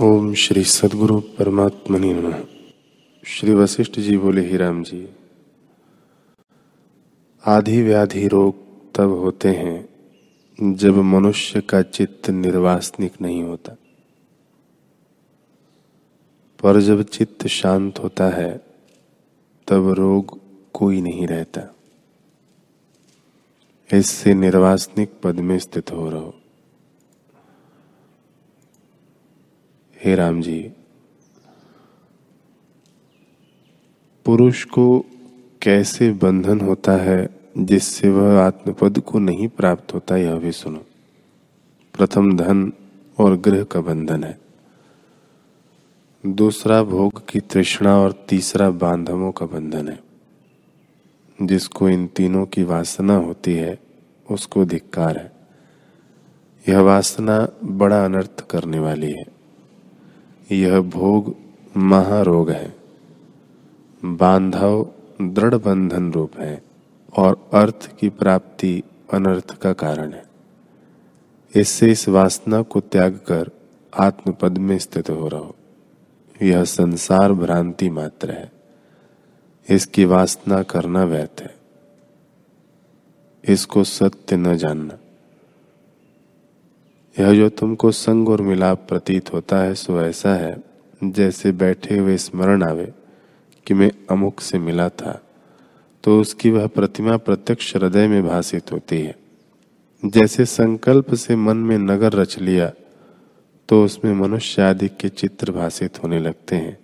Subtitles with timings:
[0.00, 2.44] ओम श्री सदगुरु परमात्मनि नमः।
[3.26, 5.08] श्री वशिष्ठ जी बोले, ही राम जी,
[7.46, 8.54] आधि व्याधि रोग
[8.94, 9.88] तब होते हैं
[10.74, 13.72] जब मनुष्य का चित्त निर्वासनिक नहीं होता।
[16.62, 18.60] पर जब चित्त शांत होता है,
[19.68, 20.40] तब रोग
[20.72, 21.74] कोई नहीं रहता।
[23.94, 26.34] इससे निर्वासनिक पद में स्थित हो रहो।
[30.06, 30.72] हे राम जी,
[34.24, 35.04] पुरुष को
[35.62, 40.78] कैसे बंधन होता है जिससे वह आत्मपद को नहीं प्राप्त होता, यह भी सुनो।
[41.98, 42.72] प्रथम धन
[43.18, 44.40] और गृह का बंधन है।
[46.26, 50.00] दूसरा भोग की तृष्णा और तीसरा बांधवों का बंधन है।
[51.42, 53.78] जिसको इन तीनों की वासना होती है,
[54.30, 55.32] उसको धिक्कार है।
[56.68, 59.35] यह वासना बड़ा अनर्थ करने वाली है।
[60.52, 61.36] यह भोग
[61.76, 62.76] महारोग है।
[64.04, 64.90] बांधव
[65.22, 66.62] दृढ़ बंधन रूप है
[67.16, 70.26] और अर्थ की प्राप्ति अनर्थ का कारण है।
[71.56, 73.50] इससे इस वासना को त्याग कर
[73.98, 75.54] आत्मपद में स्थित हो रहो।
[76.42, 78.52] यह संसार भ्रांति मात्र है।
[79.70, 81.56] इसकी वासना करना व्यर्थ है।
[83.48, 84.98] इसको सत्य न जानना।
[87.16, 90.56] यह जो तुमको संग और मिलाप प्रतीत होता है, सो ऐसा है,
[91.02, 92.92] जैसे बैठे हुए स्मरण आवे
[93.66, 95.20] कि मैं अमुक से मिला था
[96.04, 99.14] तो उसकी वह प्रतिमा प्रत्यक्ष हृदय में भाषित होती है।
[100.02, 102.70] जैसे संकल्प से मन में नगर रच लिया
[103.68, 106.78] तो उसमें मनुष्य आदि के चित्र भाषित होने लगते हैं।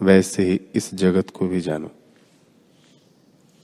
[0.00, 1.90] वैसे ही इस जगत को भी जानो।